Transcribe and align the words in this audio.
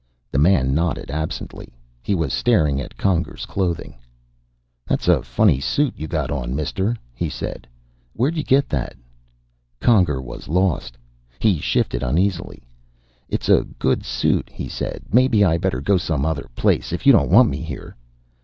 The 0.31 0.39
man 0.39 0.73
nodded 0.73 1.11
absently. 1.11 1.75
He 2.01 2.15
was 2.15 2.33
staring 2.33 2.81
at 2.81 2.97
Conger's 2.97 3.45
clothing. 3.45 3.97
"That's 4.87 5.07
a 5.07 5.21
funny 5.21 5.59
suit 5.59 5.93
you 5.95 6.07
got 6.07 6.31
on, 6.31 6.55
mister," 6.55 6.95
he 7.13 7.29
said. 7.29 7.67
"Where'd 8.13 8.35
you 8.35 8.41
get 8.43 8.67
that?" 8.69 8.95
Conger 9.79 10.19
was 10.19 10.47
lost. 10.47 10.97
He 11.37 11.59
shifted 11.59 12.01
uneasily. 12.01 12.63
"It's 13.29 13.47
a 13.47 13.63
good 13.77 14.03
suit," 14.03 14.49
he 14.51 14.67
said. 14.67 15.03
"Maybe 15.11 15.43
I 15.45 15.59
better 15.59 15.81
go 15.81 15.97
some 15.99 16.25
other 16.25 16.49
place, 16.55 16.91
if 16.91 17.05
you 17.05 17.11
don't 17.11 17.29
want 17.29 17.51
me 17.51 17.61
here." 17.61 17.95